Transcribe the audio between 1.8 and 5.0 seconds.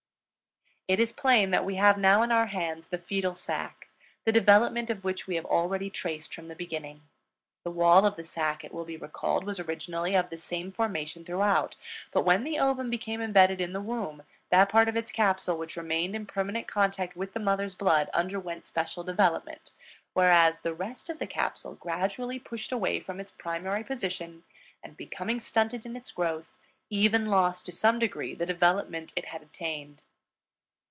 now in our hands the fetal sac, the development